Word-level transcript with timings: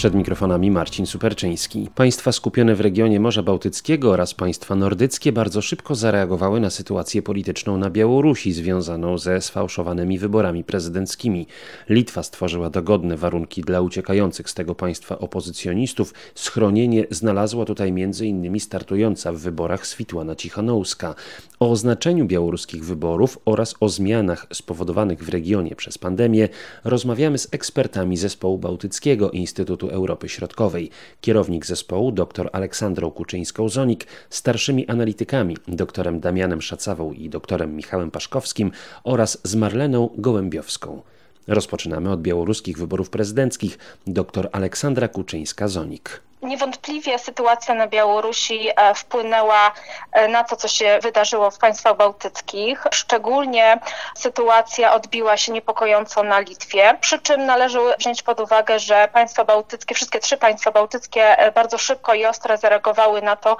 Przed 0.00 0.14
mikrofonami 0.14 0.70
Marcin 0.70 1.06
Superczyński. 1.06 1.88
Państwa 1.94 2.32
skupione 2.32 2.74
w 2.74 2.80
regionie 2.80 3.20
Morza 3.20 3.42
Bałtyckiego 3.42 4.10
oraz 4.10 4.34
państwa 4.34 4.74
nordyckie 4.74 5.32
bardzo 5.32 5.62
szybko 5.62 5.94
zareagowały 5.94 6.60
na 6.60 6.70
sytuację 6.70 7.22
polityczną 7.22 7.76
na 7.76 7.90
Białorusi 7.90 8.52
związaną 8.52 9.18
ze 9.18 9.40
sfałszowanymi 9.40 10.18
wyborami 10.18 10.64
prezydenckimi. 10.64 11.46
Litwa 11.88 12.22
stworzyła 12.22 12.70
dogodne 12.70 13.16
warunki 13.16 13.62
dla 13.62 13.80
uciekających 13.80 14.50
z 14.50 14.54
tego 14.54 14.74
państwa 14.74 15.18
opozycjonistów. 15.18 16.14
Schronienie 16.34 17.06
znalazła 17.10 17.64
tutaj 17.64 17.88
m.in. 17.88 18.60
startująca 18.60 19.32
w 19.32 19.36
wyborach 19.36 19.86
Switłana 19.86 20.36
Cichanouska. 20.36 21.14
O 21.58 21.76
znaczeniu 21.76 22.26
białoruskich 22.26 22.84
wyborów 22.84 23.38
oraz 23.44 23.74
o 23.80 23.88
zmianach 23.88 24.46
spowodowanych 24.52 25.24
w 25.24 25.28
regionie 25.28 25.76
przez 25.76 25.98
pandemię 25.98 26.48
rozmawiamy 26.84 27.38
z 27.38 27.48
ekspertami 27.50 28.16
Zespołu 28.16 28.58
Bałtyckiego 28.58 29.30
Instytutu 29.30 29.89
Europy 29.90 30.28
Środkowej, 30.28 30.90
kierownik 31.20 31.66
zespołu 31.66 32.12
dr 32.12 32.50
Aleksandrą 32.52 33.10
Kuczyńską-Zonik, 33.10 34.04
starszymi 34.30 34.86
analitykami 34.86 35.56
doktorem 35.68 36.20
Damianem 36.20 36.62
Szacawą 36.62 37.12
i 37.12 37.28
doktorem 37.28 37.76
Michałem 37.76 38.10
Paszkowskim 38.10 38.70
oraz 39.04 39.38
z 39.44 39.54
Marleną 39.54 40.10
Gołębiowską. 40.18 41.02
Rozpoczynamy 41.46 42.10
od 42.10 42.22
białoruskich 42.22 42.78
wyborów 42.78 43.10
prezydenckich. 43.10 43.78
Dr 44.06 44.48
Aleksandra 44.52 45.08
Kuczyńska-Zonik. 45.08 46.29
Niewątpliwie 46.42 47.18
sytuacja 47.18 47.74
na 47.74 47.86
Białorusi 47.86 48.68
e, 48.76 48.94
wpłynęła 48.94 49.72
e, 50.12 50.28
na 50.28 50.44
to, 50.44 50.56
co 50.56 50.68
się 50.68 50.98
wydarzyło 51.02 51.50
w 51.50 51.58
państwach 51.58 51.96
bałtyckich. 51.96 52.84
Szczególnie 52.90 53.78
sytuacja 54.14 54.92
odbiła 54.92 55.36
się 55.36 55.52
niepokojąco 55.52 56.22
na 56.22 56.38
Litwie, 56.40 56.98
przy 57.00 57.18
czym 57.18 57.46
należy 57.46 57.78
wziąć 57.98 58.22
pod 58.22 58.40
uwagę, 58.40 58.78
że 58.78 59.08
państwa 59.12 59.44
bałtyckie, 59.44 59.94
wszystkie 59.94 60.18
trzy 60.18 60.36
państwa 60.36 60.70
bałtyckie 60.70 61.38
e, 61.38 61.52
bardzo 61.52 61.78
szybko 61.78 62.14
i 62.14 62.26
ostro 62.26 62.56
zareagowały 62.56 63.22
na 63.22 63.36
to, 63.36 63.56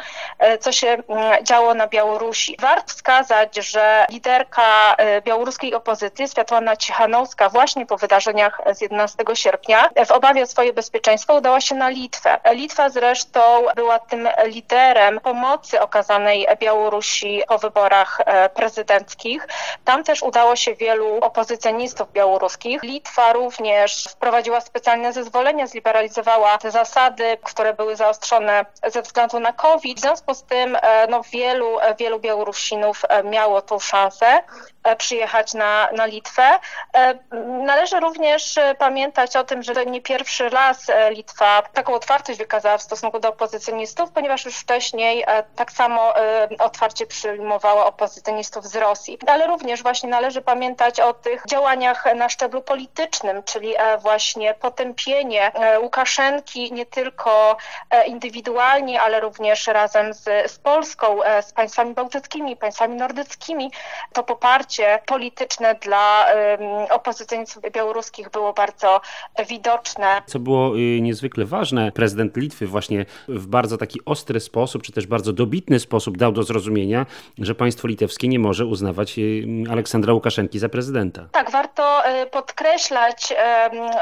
co 0.61 0.73
się 0.73 0.89
mm, 0.89 1.45
działo 1.45 1.75
na 1.75 1.87
Białorusi. 1.87 2.57
Warto 2.61 2.89
wskazać, 2.89 3.57
że 3.57 4.07
liderka 4.11 4.97
białoruskiej 5.25 5.75
opozycji, 5.75 6.29
Światłana 6.29 6.77
Cichanowska, 6.77 7.49
właśnie 7.49 7.87
po 7.87 7.97
wydarzeniach 7.97 8.61
z 8.75 8.81
11 8.81 9.25
sierpnia, 9.35 9.91
w 10.07 10.11
obawie 10.11 10.43
o 10.43 10.47
swoje 10.47 10.73
bezpieczeństwo 10.73 11.35
udała 11.35 11.61
się 11.61 11.75
na 11.75 11.89
Litwę. 11.89 12.39
Litwa 12.71 12.91
zresztą 12.91 13.41
była 13.77 13.99
tym 13.99 14.29
liderem 14.45 15.21
pomocy 15.21 15.81
okazanej 15.81 16.47
Białorusi 16.59 17.43
po 17.49 17.59
wyborach 17.59 18.21
e, 18.27 18.49
prezydenckich. 18.49 19.49
Tam 19.85 20.05
też 20.05 20.23
udało 20.23 20.57
się 20.57 20.75
wielu 20.75 21.19
opozycjonistów 21.21 22.13
białoruskich. 22.13 22.83
Litwa 22.83 23.33
również 23.33 24.05
wprowadziła 24.05 24.61
specjalne 24.61 25.13
zezwolenia, 25.13 25.67
zliberalizowała 25.67 26.59
te 26.59 26.71
zasady, 26.71 27.39
które 27.45 27.75
były 27.75 27.97
zaostrzone 27.97 28.67
ze 28.87 29.03
względu 29.03 29.41
na 29.41 29.53
COVID. 29.53 29.99
W 29.99 30.01
związku 30.01 30.35
z 30.35 30.43
tym 30.43 30.77
e, 30.83 31.07
no, 31.07 31.23
wielu, 31.33 31.79
wielu 31.99 32.21
Białorusinów 32.21 33.03
e, 33.09 33.23
miało 33.23 33.63
tą 33.63 33.79
szansę 33.79 34.43
przyjechać 34.99 35.55
na, 35.55 35.89
na 35.97 36.07
Litwę. 36.07 36.59
Należy 37.65 38.01
również 38.01 38.59
pamiętać 38.79 39.37
o 39.37 39.45
tym, 39.45 39.63
że 39.63 39.75
to 39.75 39.85
nie 39.85 40.03
pierwszy 40.03 40.49
raz 40.49 40.87
Litwa 41.11 41.63
taką 41.63 41.95
otwartość 41.95 42.39
wykazała 42.39 42.79
w 42.79 42.83
stosunku 42.83 43.21
do 43.21 43.29
opozycjonistów, 43.29 44.11
ponieważ 44.11 44.45
już 44.45 44.57
wcześniej 44.57 45.25
e, 45.27 45.43
tak 45.57 45.73
samo 45.73 46.17
e, 46.17 46.49
otwarcie 46.59 47.07
przyjmowała 47.07 47.87
opozycjonistów 47.87 48.67
z 48.67 48.77
Rosji. 48.77 49.19
Ale 49.27 49.47
również 49.47 49.83
właśnie 49.83 50.09
należy 50.09 50.43
pamiętać 50.43 51.01
o 51.01 51.15
tych 51.15 51.43
działaniach 51.47 52.05
na 52.17 52.29
szczeblu 52.29 52.63
politycznym, 52.63 53.43
czyli 53.43 53.75
e, 53.77 53.99
właśnie 53.99 54.55
potępienie 54.55 55.53
Łukaszenki 55.81 56.73
nie 56.73 56.87
tylko 56.87 57.57
indywidualnie, 58.07 59.03
ale 59.03 59.21
również 59.21 59.67
razem 59.67 60.15
z, 60.15 60.51
z 60.53 60.59
Polską, 60.59 61.19
z 61.43 61.53
państwami 61.53 61.95
bałtyckimi, 61.95 62.57
państwami 62.57 62.97
nordyckimi. 62.97 63.71
To 64.13 64.23
poparcie 64.23 64.70
polityczne 65.07 65.75
dla 65.75 66.27
opozycjonistów 66.91 67.63
białoruskich 67.73 68.31
było 68.31 68.53
bardzo 68.53 69.01
widoczne. 69.49 70.23
Co 70.27 70.39
było 70.39 70.77
y, 70.77 71.01
niezwykle 71.01 71.45
ważne, 71.45 71.93
prezydent 71.93 72.37
Litwy 72.37 72.67
właśnie 72.67 73.07
w 73.29 73.47
bardzo 73.47 73.79
taki 73.79 74.01
ostry 74.05 74.41
sposób, 74.41 74.83
czy 74.83 74.93
też 74.93 75.07
bardzo 75.07 75.33
dobitny 75.33 75.81
sposób 75.81 76.19
dał 76.19 76.33
do 76.33 76.43
zrozumienia, 76.43 77.07
że 77.39 77.55
państwo 77.55 77.89
litewskie 77.89 78.29
nie 78.29 78.39
może 78.39 78.67
uznawać 78.67 79.19
y, 79.19 79.45
Aleksandra 79.71 80.13
Łukaszenki 80.13 80.59
za 80.59 80.69
prezydenta. 80.69 81.27
Tak, 81.33 81.51
warto 81.51 82.03
y, 82.23 82.27
podkreślać 82.27 83.35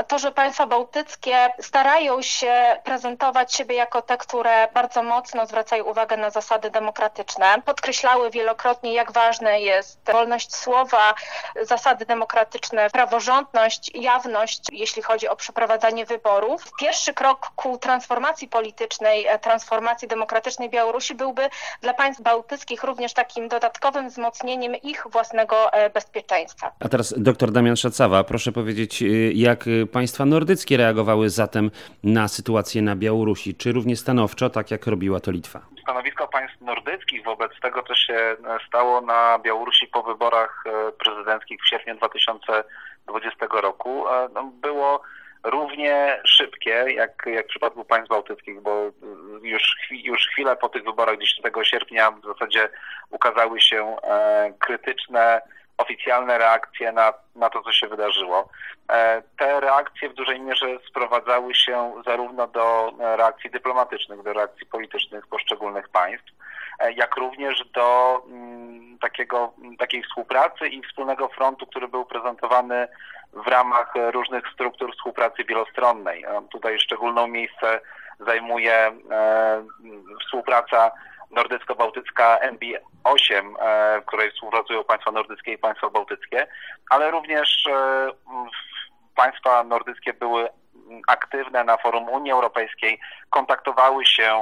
to, 0.08 0.18
że 0.18 0.32
państwa 0.32 0.66
bałtyckie 0.66 1.48
starają 1.60 2.22
się 2.22 2.76
prezentować 2.84 3.54
siebie 3.54 3.74
jako 3.74 4.02
te, 4.02 4.16
które 4.16 4.68
bardzo 4.74 5.02
mocno 5.02 5.46
zwracają 5.46 5.84
uwagę 5.84 6.16
na 6.16 6.30
zasady 6.30 6.70
demokratyczne. 6.70 7.62
Podkreślały 7.64 8.30
wielokrotnie, 8.30 8.94
jak 8.94 9.12
ważna 9.12 9.56
jest 9.56 10.00
wolność 10.12 10.54
słowa, 10.58 11.14
zasady 11.62 12.06
demokratyczne, 12.06 12.90
praworządność, 12.90 13.90
jawność, 13.94 14.60
jeśli 14.72 15.02
chodzi 15.02 15.28
o 15.28 15.36
przeprowadzanie 15.36 16.06
wyborów. 16.06 16.64
Pierwszy 16.80 17.14
krok 17.14 17.50
ku 17.56 17.78
transformacji 17.78 18.48
politycznej, 18.48 19.26
e, 19.26 19.38
transformacji 19.38 20.08
demokratycznej 20.08 20.70
Białorusi 20.70 21.14
byłby 21.14 21.42
dla 21.82 21.94
państw 21.94 22.22
bałtyckich 22.22 22.84
również 22.84 23.12
takim 23.12 23.48
dodatkowym 23.48 24.08
wzmocnieniem 24.08 24.76
ich 24.76 25.06
własnego 25.10 25.72
e, 25.72 25.90
bezpieczeństwa. 25.90 26.72
A 26.80 26.88
teraz 26.88 27.14
doktor 27.16 27.52
Damian 27.52 27.76
Szacawa, 27.76 28.24
proszę 28.24 28.52
powiedzieć, 28.52 29.02
y, 29.02 29.32
jak 29.34 29.64
państwa 29.92 30.24
nordyckie 30.24 30.76
reagowały 30.76 31.30
zatem 31.30 31.70
na 32.04 32.28
sytuację 32.28 32.82
na 32.82 32.96
Białorusi? 32.96 33.54
Czy 33.54 33.72
równie 33.72 33.96
stanowczo, 33.96 34.50
tak 34.50 34.70
jak 34.70 34.86
robiła 34.86 35.20
to 35.20 35.30
Litwa? 35.30 35.77
Stanowisko 35.88 36.28
państw 36.28 36.60
nordyckich. 36.60 37.24
Wobec 37.24 37.52
tego, 37.62 37.82
co 37.82 37.94
się 37.94 38.14
e, 38.14 38.36
stało 38.68 39.00
na 39.00 39.38
Białorusi 39.38 39.86
po 39.86 40.02
wyborach 40.02 40.64
prezydenckich 41.04 41.60
w 41.62 41.68
sierpniu 41.68 41.94
2020 41.96 43.46
roku, 43.50 44.04
no, 44.34 44.44
było 44.44 45.02
równie 45.44 46.20
szybkie, 46.24 46.84
jak, 46.94 47.22
jak 47.26 47.46
w 47.46 47.48
przypadku 47.48 47.84
państw 47.84 48.08
bałtyckich, 48.08 48.60
bo 48.60 48.90
już, 49.42 49.76
już 49.90 50.26
chwilę 50.26 50.56
po 50.56 50.68
tych 50.68 50.84
wyborach 50.84 51.18
10 51.18 51.40
sierpnia 51.62 52.10
w 52.10 52.26
zasadzie 52.26 52.68
ukazały 53.10 53.60
się 53.60 53.96
e, 54.02 54.52
krytyczne, 54.58 55.40
oficjalne 55.78 56.38
reakcje 56.38 56.92
na, 56.92 57.12
na 57.34 57.50
to, 57.50 57.62
co 57.62 57.72
się 57.72 57.88
wydarzyło. 57.88 58.48
E, 58.92 59.22
te 59.38 59.60
reakcje 59.60 60.08
w 60.08 60.14
dużej 60.14 60.40
mierze 60.40 60.66
sprowadzały 60.88 61.54
się 61.54 61.92
zarówno 62.06 62.46
do 62.46 62.92
reakcji 62.98 63.50
dyplomatycznych, 63.50 64.22
do 64.22 64.32
reakcji 64.32 64.66
politycznych 64.66 65.26
poszczególnych 65.26 65.88
państw, 65.88 66.32
e, 66.80 66.92
jak 66.92 67.16
również 67.16 67.64
do 67.74 68.20
mm, 68.26 68.98
takiego, 68.98 69.52
takiej 69.78 70.02
współpracy 70.02 70.68
i 70.68 70.82
wspólnego 70.82 71.28
frontu, 71.28 71.66
który 71.66 71.88
był 71.88 72.04
prezentowany 72.04 72.88
w 73.32 73.46
ramach 73.46 73.92
różnych 74.10 74.44
struktur 74.54 74.92
współpracy 74.92 75.44
wielostronnej. 75.44 76.24
Tutaj 76.50 76.78
szczególną 76.78 77.26
miejsce 77.26 77.80
zajmuje 78.20 78.74
e, 78.74 78.92
współpraca 80.24 80.90
nordycko-bałtycka 81.30 82.38
NB8, 82.40 83.54
e, 83.60 84.00
w 84.00 84.04
której 84.04 84.30
współpracują 84.30 84.84
państwa 84.84 85.12
nordyckie 85.12 85.52
i 85.52 85.58
państwa 85.58 85.90
bałtyckie, 85.90 86.46
ale 86.90 87.10
również 87.10 87.66
e, 87.66 88.08
państwa 89.16 89.64
nordyckie 89.64 90.12
były 90.12 90.48
aktywne 91.06 91.64
na 91.64 91.76
forum 91.76 92.08
Unii 92.08 92.32
Europejskiej, 92.32 93.00
kontaktowały 93.30 94.06
się 94.06 94.38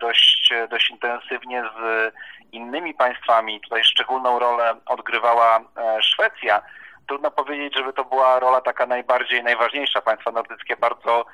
dość, 0.00 0.52
dość 0.70 0.90
intensywnie 0.90 1.62
z 1.62 2.12
innymi 2.52 2.94
państwami. 2.94 3.60
Tutaj 3.60 3.84
szczególną 3.84 4.38
rolę 4.38 4.74
odgrywała 4.86 5.60
Szwecja, 6.00 6.62
trudno 7.06 7.30
powiedzieć, 7.30 7.76
żeby 7.76 7.92
to 7.92 8.04
była 8.04 8.40
rola 8.40 8.60
taka 8.60 8.86
najbardziej, 8.86 9.42
najważniejsza. 9.42 10.00
Państwa 10.00 10.30
nordyckie 10.30 10.76
bardzo, 10.76 11.20
e, 11.20 11.24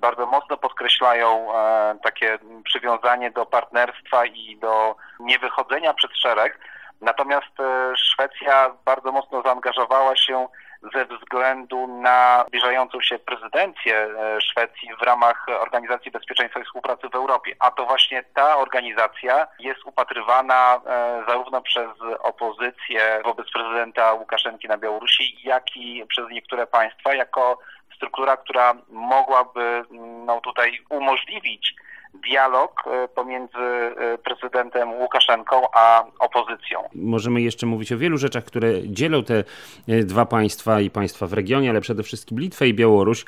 bardzo 0.00 0.26
mocno 0.26 0.56
podkreślają 0.56 1.54
e, 1.54 1.96
takie 2.02 2.38
przywiązanie 2.64 3.30
do 3.30 3.46
partnerstwa 3.46 4.26
i 4.26 4.56
do 4.56 4.96
niewychodzenia 5.20 5.94
przed 5.94 6.16
szereg. 6.16 6.58
Natomiast 7.00 7.60
e, 7.60 7.96
Szwecja 7.96 8.70
bardzo 8.84 9.12
mocno 9.12 9.42
zaangażowała 9.42 10.16
się 10.16 10.46
ze 10.94 11.04
względu 11.04 11.86
na 11.86 12.44
zbliżającą 12.48 13.00
się 13.00 13.18
prezydencję 13.18 13.96
e, 13.96 14.40
Szwecji 14.40 14.88
w 15.00 15.02
ramach 15.02 15.46
Organizacji 15.60 16.10
Bezpieczeństwa 16.10 16.60
i 16.60 16.64
Współpracy 16.64 17.08
w 17.08 17.14
Europie. 17.14 17.56
A 17.58 17.70
to 17.70 17.86
właśnie 17.86 18.24
ta 18.34 18.56
organizacja 18.56 19.46
jest 19.58 19.80
upatrywana 19.84 20.80
e, 20.86 21.24
zarówno 21.28 21.62
przez 21.62 21.88
opozycję 22.18 23.20
wobec 23.24 23.46
prezydenta 23.52 24.12
Łukaszenki 24.12 24.68
na 24.68 24.78
Białorusi, 24.78 25.36
jak 25.44 25.76
i 25.76 26.06
przez 26.08 26.24
niektóre 26.30 26.66
państwa 26.66 27.14
jako 27.14 27.58
struktura, 28.04 28.36
która 28.36 28.74
mogłaby 28.88 29.84
no, 30.26 30.40
tutaj 30.40 30.80
umożliwić 30.90 31.74
dialog 32.22 32.82
e, 32.86 33.08
pomiędzy 33.08 33.58
e, 33.58 34.18
prezydentem 34.18 34.92
Łukaszenką 34.92 35.66
a 35.74 36.04
opozycją. 36.18 36.80
Możemy 36.94 37.40
jeszcze 37.40 37.66
mówić 37.66 37.92
o 37.92 37.98
wielu 37.98 38.18
rzeczach, 38.18 38.44
które 38.44 38.68
dzielą 38.84 39.24
te 39.24 39.44
e, 39.88 40.02
dwa 40.02 40.26
państwa 40.26 40.80
i 40.80 40.90
państwa 40.90 41.26
w 41.26 41.32
regionie, 41.32 41.70
ale 41.70 41.80
przede 41.80 42.02
wszystkim 42.02 42.40
Litwę 42.40 42.68
i 42.68 42.74
Białoruś, 42.74 43.24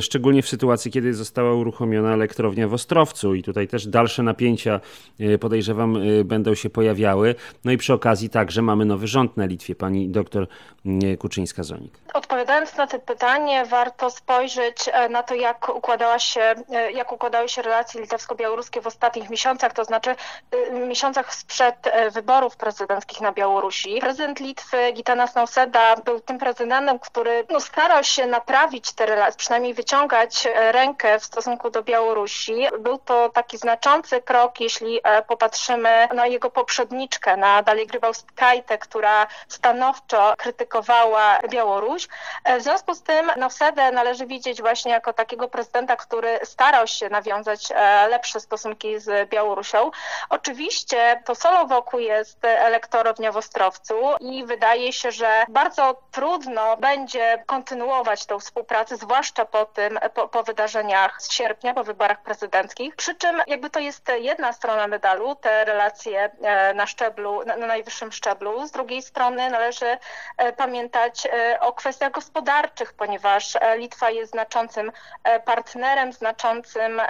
szczególnie 0.00 0.42
w 0.42 0.48
sytuacji, 0.48 0.90
kiedy 0.90 1.14
została 1.14 1.54
uruchomiona 1.54 2.12
elektrownia 2.12 2.68
w 2.68 2.74
Ostrowcu 2.74 3.34
i 3.34 3.42
tutaj 3.42 3.68
też 3.68 3.86
dalsze 3.86 4.22
napięcia 4.22 4.80
podejrzewam 5.40 5.96
będą 6.24 6.54
się 6.54 6.70
pojawiały. 6.70 7.34
No 7.64 7.72
i 7.72 7.76
przy 7.76 7.92
okazji 7.92 8.30
także 8.30 8.62
mamy 8.62 8.84
nowy 8.84 9.06
rząd 9.06 9.36
na 9.36 9.44
Litwie, 9.44 9.74
pani 9.74 10.08
doktor 10.08 10.46
Kuczyńska-Zonik. 11.18 11.90
Odpowiadając 12.14 12.76
na 12.76 12.86
to 12.86 12.98
pytanie, 12.98 13.64
warto 13.64 14.10
spojrzeć 14.10 14.90
na 15.10 15.22
to, 15.22 15.34
jak 15.34 15.68
układała 15.68 16.18
się, 16.18 16.54
jak 16.94 17.12
układały 17.12 17.48
się 17.48 17.62
relacje 17.62 18.00
litewsko-białoruskie 18.10 18.80
w 18.80 18.86
ostatnich 18.86 19.30
miesiącach, 19.30 19.72
to 19.72 19.84
znaczy 19.84 20.16
y, 20.54 20.70
miesiącach 20.70 21.34
sprzed 21.34 21.86
y, 21.86 22.10
wyborów 22.10 22.56
prezydenckich 22.56 23.20
na 23.20 23.32
Białorusi. 23.32 24.00
Prezydent 24.00 24.40
Litwy 24.40 24.92
Gitanas 24.92 25.34
Nauseda 25.34 25.96
był 25.96 26.20
tym 26.20 26.38
prezydentem, 26.38 26.98
który 26.98 27.46
no, 27.50 27.60
starał 27.60 28.04
się 28.04 28.26
naprawić 28.26 28.92
te 28.92 29.06
relacje, 29.06 29.38
przynajmniej 29.38 29.74
wyciągać 29.74 30.46
y, 30.46 30.72
rękę 30.72 31.18
w 31.18 31.24
stosunku 31.24 31.70
do 31.70 31.82
Białorusi. 31.82 32.66
Był 32.78 32.98
to 32.98 33.28
taki 33.28 33.58
znaczący 33.58 34.22
krok, 34.22 34.60
jeśli 34.60 35.00
popatrzymy 35.28 36.08
na 36.14 36.26
jego 36.26 36.50
poprzedniczkę, 36.50 37.36
na 37.36 37.62
Dalię 37.62 37.86
Grybauskajtę, 37.86 38.78
która 38.78 39.26
stanowczo 39.48 40.34
krytykowała 40.38 41.38
Białoruś. 41.50 42.08
W 42.58 42.62
związku 42.62 42.94
z 42.94 43.02
tym 43.02 43.30
Nausedę 43.36 43.92
należy 43.92 44.26
widzieć 44.26 44.60
właśnie 44.60 44.92
jako 44.92 45.12
takiego 45.12 45.48
prezydenta, 45.48 45.96
który 45.96 46.38
starał 46.44 46.86
się 46.86 47.08
nawiązać 47.08 47.72
lepsze 48.06 48.40
stosunki 48.40 49.00
z 49.00 49.30
Białorusią. 49.30 49.90
Oczywiście 50.30 51.22
to 51.24 51.34
solo 51.34 51.66
wokół 51.66 52.00
jest 52.00 52.44
elektorownia 52.44 53.32
w 53.32 53.36
Ostrowcu 53.36 53.94
i 54.20 54.44
wydaje 54.44 54.92
się, 54.92 55.12
że 55.12 55.44
bardzo 55.48 56.02
trudno 56.10 56.76
będzie 56.76 57.42
kontynuować 57.46 58.26
tę 58.26 58.38
współpracę, 58.38 58.96
zwłaszcza 58.96 59.44
po 59.44 59.64
tym, 59.64 59.98
po, 60.14 60.28
po 60.28 60.42
wydarzeniach 60.42 61.22
z 61.22 61.32
sierpnia, 61.32 61.74
po 61.74 61.84
wyborach 61.84 62.22
prezydenckich. 62.22 62.96
Przy 62.96 63.14
czym 63.14 63.42
jakby 63.46 63.70
to 63.70 63.78
jest 63.78 64.12
jedna 64.18 64.52
strona 64.52 64.86
medalu, 64.86 65.34
te 65.34 65.64
relacje 65.64 66.30
e, 66.42 66.74
na 66.74 66.86
szczeblu, 66.86 67.44
na, 67.44 67.56
na 67.56 67.66
najwyższym 67.66 68.12
szczeblu. 68.12 68.66
Z 68.66 68.70
drugiej 68.70 69.02
strony 69.02 69.50
należy 69.50 69.98
e, 70.36 70.52
pamiętać 70.52 71.26
e, 71.26 71.60
o 71.60 71.72
kwestiach 71.72 72.12
gospodarczych, 72.12 72.92
ponieważ 72.92 73.56
Litwa 73.76 74.10
jest 74.10 74.32
znaczącym 74.32 74.92
partnerem, 75.44 76.12
znaczącym 76.12 76.60
znaczącym 76.60 77.00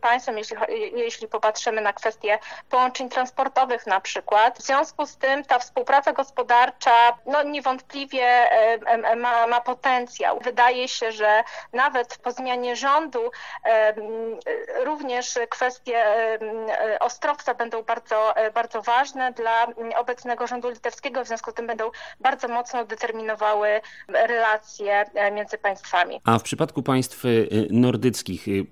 państwem, 0.00 0.38
jeśli, 0.38 0.56
jeśli 0.94 1.28
popatrzymy 1.28 1.80
na 1.80 1.92
kwestie 1.92 2.38
połączeń 2.70 3.08
transportowych 3.08 3.86
na 3.86 4.00
przykład. 4.00 4.58
W 4.58 4.62
związku 4.62 5.06
z 5.06 5.16
tym 5.16 5.44
ta 5.44 5.58
współpraca 5.58 6.12
gospodarcza 6.12 7.18
no, 7.26 7.42
niewątpliwie 7.42 8.48
ma, 9.16 9.46
ma 9.46 9.60
potencjał. 9.60 10.40
Wydaje 10.40 10.88
się, 10.88 11.12
że 11.12 11.44
nawet 11.72 12.18
po 12.18 12.32
zmianie 12.32 12.76
rządu 12.76 13.30
również 14.84 15.38
kwestie 15.48 16.04
Ostrowca 17.00 17.54
będą 17.54 17.82
bardzo, 17.82 18.34
bardzo 18.54 18.82
ważne 18.82 19.32
dla 19.32 19.66
obecnego 19.96 20.46
rządu 20.46 20.70
litewskiego, 20.70 21.24
w 21.24 21.26
związku 21.26 21.50
z 21.50 21.54
tym 21.54 21.66
będą 21.66 21.90
bardzo 22.20 22.48
mocno 22.48 22.84
determinowały 22.84 23.80
relacje 24.08 25.04
e, 25.14 25.30
między 25.30 25.58
państwami. 25.58 26.20
A 26.24 26.38
w 26.38 26.42
przypadku 26.42 26.82
państw 26.82 27.24
e, 27.24 27.28
nordyckich, 27.70 28.48
e, 28.48 28.64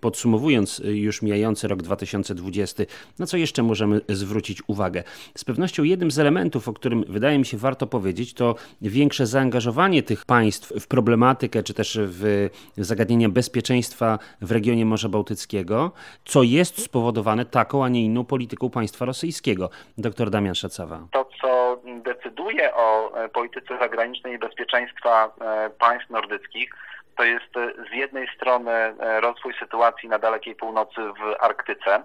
podsumowując 0.63 0.83
już 0.85 1.23
mijający 1.23 1.69
rok 1.69 1.83
2020, 1.83 2.85
na 3.19 3.27
co 3.27 3.37
jeszcze 3.37 3.63
możemy 3.63 4.01
zwrócić 4.09 4.63
uwagę? 4.67 5.03
Z 5.37 5.45
pewnością 5.45 5.83
jednym 5.83 6.11
z 6.11 6.19
elementów, 6.19 6.69
o 6.69 6.73
którym 6.73 7.05
wydaje 7.09 7.39
mi 7.39 7.47
się 7.47 7.57
warto 7.57 7.87
powiedzieć, 7.87 8.35
to 8.35 8.55
większe 8.83 9.27
zaangażowanie 9.27 10.03
tych 10.03 10.25
państw 10.25 10.73
w 10.81 10.87
problematykę, 10.87 11.63
czy 11.63 11.75
też 11.75 11.99
w 12.03 12.49
zagadnienia 12.77 13.29
bezpieczeństwa 13.29 14.19
w 14.41 14.53
regionie 14.53 14.85
Morza 14.85 15.09
Bałtyckiego, 15.09 15.93
co 16.25 16.43
jest 16.43 16.83
spowodowane 16.83 17.45
taką, 17.45 17.85
a 17.85 17.89
nie 17.89 18.05
inną 18.05 18.25
polityką 18.25 18.71
państwa 18.71 19.05
rosyjskiego. 19.05 19.71
Doktor 19.99 20.31
Damian 20.31 20.55
Szacawa. 20.55 21.07
To, 21.13 21.29
co 21.41 21.81
decyduje 22.05 22.75
o 22.75 23.13
polityce 23.35 23.79
zagranicznej 23.79 24.35
i 24.35 24.39
bezpieczeństwa 24.39 25.33
e, 25.41 25.71
państw 25.71 26.11
nordyckich, 26.11 26.75
to 27.17 27.25
jest 27.25 27.57
e, 27.57 27.89
z 27.91 27.93
jednej 27.93 28.29
strony 28.37 28.71
e, 28.73 29.21
rozwój 29.21 29.55
sytuacji 29.59 30.09
na 30.09 30.19
dalekiej 30.19 30.55
północy 30.55 31.01
w 31.01 31.45
Arktyce, 31.45 32.03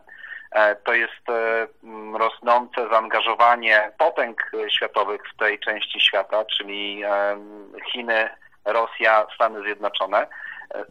e, 0.52 0.76
to 0.76 0.94
jest 0.94 1.24
rosnące 2.14 2.90
zaangażowanie 2.92 3.92
potęg 3.98 4.52
światowych 4.70 5.22
w 5.34 5.38
tej 5.38 5.60
części 5.60 6.00
świata, 6.00 6.46
czyli 6.46 7.04
Chiny, 7.92 8.30
Rosja, 8.66 9.28
Stany 9.36 9.62
Zjednoczone. 9.62 10.28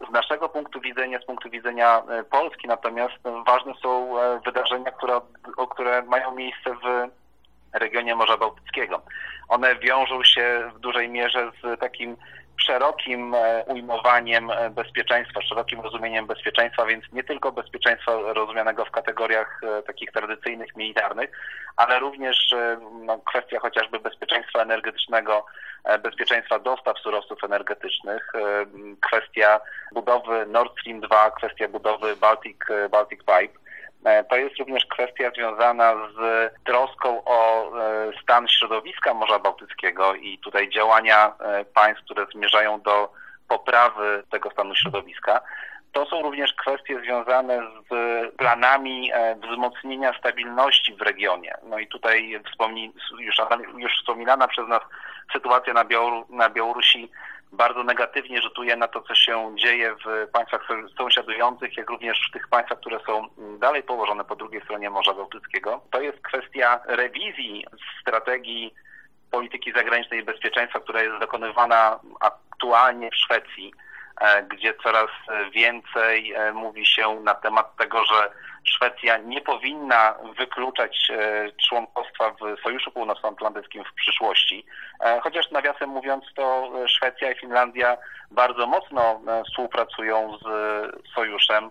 Z 0.09 0.11
naszego 0.11 0.49
punktu 0.49 0.81
widzenia, 0.81 1.19
z 1.19 1.25
punktu 1.25 1.49
widzenia 1.49 2.03
Polski 2.31 2.67
natomiast 2.67 3.17
ważne 3.47 3.73
są 3.81 4.13
wydarzenia, 4.45 4.91
które, 4.91 5.21
które 5.69 6.01
mają 6.01 6.35
miejsce 6.35 6.69
w 6.73 7.07
regionie 7.73 8.15
Morza 8.15 8.37
Bałtyckiego. 8.37 9.01
One 9.49 9.75
wiążą 9.75 10.23
się 10.23 10.71
w 10.75 10.79
dużej 10.79 11.09
mierze 11.09 11.51
z 11.63 11.79
takim 11.79 12.17
szerokim 12.61 13.35
e, 13.35 13.63
ujmowaniem 13.67 14.51
e, 14.51 14.69
bezpieczeństwa, 14.69 15.41
szerokim 15.41 15.81
rozumieniem 15.81 16.27
bezpieczeństwa, 16.27 16.85
więc 16.85 17.05
nie 17.13 17.23
tylko 17.23 17.51
bezpieczeństwa 17.51 18.11
rozumianego 18.33 18.85
w 18.85 18.91
kategoriach 18.91 19.61
e, 19.63 19.83
takich 19.83 20.11
tradycyjnych, 20.11 20.75
militarnych, 20.75 21.31
ale 21.75 21.99
również 21.99 22.55
no, 23.05 23.17
kwestia 23.17 23.59
chociażby 23.59 23.99
bezpieczeństwa 23.99 24.61
energetycznego, 24.61 25.45
bezpieczeństwa 26.03 26.59
dostaw 26.59 26.99
surowców 26.99 27.43
energetycznych, 27.43 28.33
kwestia 29.07 29.59
budowy 29.91 30.45
Nord 30.45 30.79
Stream 30.79 30.99
2, 30.99 31.31
kwestia 31.31 31.67
budowy 31.67 32.15
Baltic, 32.15 32.57
Baltic 32.91 33.19
Pipe. 33.19 33.59
To 34.29 34.35
jest 34.35 34.57
również 34.57 34.85
kwestia 34.85 35.31
związana 35.31 35.95
z 36.17 36.51
troską 36.63 36.96
środowiska 38.77 39.13
Morza 39.13 39.39
Bałtyckiego 39.39 40.15
i 40.15 40.37
tutaj 40.37 40.69
działania 40.69 41.33
e, 41.39 41.65
państw, 41.65 42.03
które 42.03 42.25
zmierzają 42.33 42.81
do 42.81 43.13
poprawy 43.47 44.23
tego 44.29 44.51
stanu 44.51 44.75
środowiska. 44.75 45.41
To 45.91 46.05
są 46.05 46.21
również 46.21 46.53
kwestie 46.53 46.99
związane 46.99 47.59
z 47.89 48.35
planami 48.35 49.11
wzmocnienia 49.49 50.13
stabilności 50.19 50.95
w 50.95 51.01
regionie. 51.01 51.53
No 51.63 51.79
i 51.79 51.87
tutaj 51.87 52.41
wspomni, 52.51 52.93
już, 53.19 53.35
już 53.77 53.99
wspominana 53.99 54.47
przez 54.47 54.67
nas 54.67 54.81
sytuacja 55.33 55.73
na, 55.73 55.85
Białoru, 55.85 56.25
na 56.29 56.49
Białorusi 56.49 57.11
bardzo 57.51 57.83
negatywnie 57.83 58.41
rzutuje 58.41 58.75
na 58.75 58.87
to, 58.87 59.01
co 59.01 59.15
się 59.15 59.55
dzieje 59.55 59.95
w 60.05 60.31
państwach 60.31 60.67
sąsiadujących, 60.97 61.77
jak 61.77 61.89
również 61.89 62.27
w 62.29 62.33
tych 62.33 62.47
państwach, 62.47 62.79
które 62.79 62.99
są 63.05 63.27
dalej 63.59 63.83
położone 63.83 64.25
po 64.25 64.35
drugiej 64.35 64.61
stronie 64.61 64.89
Morza 64.89 65.13
Bałtyckiego. 65.13 65.81
To 65.91 66.01
jest 66.01 66.21
kwestia 66.21 66.79
rewizji 66.85 67.65
strategii 68.01 68.73
polityki 69.31 69.71
zagranicznej 69.71 70.19
i 70.19 70.23
bezpieczeństwa, 70.23 70.79
która 70.79 71.01
jest 71.01 71.19
dokonywana 71.19 71.99
aktualnie 72.19 73.11
w 73.11 73.15
Szwecji, 73.15 73.73
e, 74.21 74.43
gdzie 74.43 74.73
coraz 74.83 75.09
więcej 75.51 76.33
e, 76.33 76.53
mówi 76.53 76.85
się 76.85 77.19
na 77.23 77.35
temat 77.35 77.75
tego, 77.75 78.05
że 78.05 78.31
Szwecja 78.75 79.17
nie 79.17 79.41
powinna 79.41 80.15
wykluczać 80.37 81.11
e, 81.11 81.51
członkostwa 81.67 82.31
w 82.31 82.61
Sojuszu 82.63 82.91
Północnoatlantyckim 82.91 83.83
w 83.83 83.93
przyszłości. 83.93 84.65
E, 84.99 85.19
chociaż 85.19 85.51
nawiasem 85.51 85.89
mówiąc, 85.89 86.25
to 86.35 86.71
Szwecja 86.87 87.31
i 87.31 87.39
Finlandia 87.39 87.97
bardzo 88.31 88.67
mocno 88.67 89.21
e, 89.27 89.43
współpracują 89.43 90.37
z 90.37 90.45
sojuszem 91.15 91.69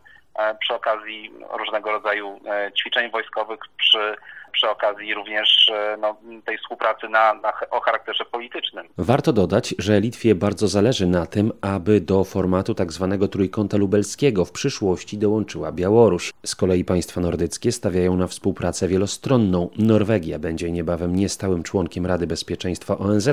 przy 0.60 0.74
okazji 0.74 1.32
różnego 1.50 1.92
rodzaju 1.92 2.40
ćwiczeń 2.78 3.10
wojskowych, 3.10 3.60
przy 3.76 4.16
przy 4.56 4.70
okazji 4.70 5.14
również 5.14 5.70
e, 5.74 5.96
no, 6.00 6.16
tej 6.46 6.58
współpracy 6.58 7.08
na, 7.08 7.34
na, 7.34 7.52
o 7.70 7.80
charakterze 7.80 8.24
politycznym. 8.24 8.86
Warto 8.98 9.32
dodać, 9.32 9.74
że 9.78 10.00
Litwie 10.00 10.34
bardzo 10.34 10.68
zależy 10.68 11.06
na 11.06 11.26
tym, 11.26 11.52
aby 11.60 12.00
do 12.00 12.24
formatu 12.24 12.74
tzw. 12.74 13.16
Tak 13.20 13.30
trójkąta 13.30 13.76
lubelskiego 13.76 14.44
w 14.44 14.52
przyszłości 14.52 15.18
dołączyła 15.18 15.72
Białoruś. 15.72 16.32
Z 16.46 16.54
kolei 16.56 16.84
państwa 16.84 17.20
nordyckie 17.20 17.72
stawiają 17.72 18.16
na 18.16 18.26
współpracę 18.26 18.88
wielostronną. 18.88 19.70
Norwegia 19.78 20.38
będzie 20.38 20.70
niebawem 20.70 21.16
niestałym 21.16 21.62
członkiem 21.62 22.06
Rady 22.06 22.26
Bezpieczeństwa 22.26 22.98
ONZ, 22.98 23.28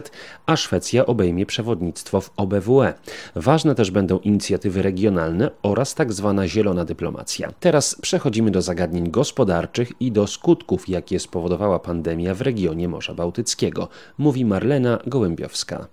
a 0.45 0.55
Szwecja 0.55 1.05
obejmie 1.05 1.45
przewodnictwo 1.45 2.21
w 2.21 2.31
OBWE. 2.37 2.93
Ważne 3.35 3.75
też 3.75 3.91
będą 3.91 4.19
inicjatywy 4.19 4.81
regionalne 4.81 5.51
oraz 5.63 5.93
tzw. 5.95 6.33
Tak 6.37 6.47
zielona 6.47 6.85
dyplomacja. 6.85 7.49
Teraz 7.59 8.01
przechodzimy 8.01 8.51
do 8.51 8.61
zagadnień 8.61 9.11
gospodarczych 9.11 9.91
i 9.99 10.11
do 10.11 10.27
skutków, 10.27 10.89
jakie 10.89 11.12
jakie 11.13 11.19
spowodowała 11.19 11.79
pandemia 11.79 12.33
w 12.33 12.41
regionie 12.41 12.87
Morza 12.87 13.13
Bałtyckiego, 13.13 13.87
mówi 14.17 14.45
Marlena 14.45 14.99
Gołębiowska. 15.07 15.87